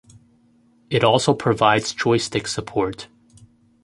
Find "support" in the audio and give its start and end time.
2.47-3.07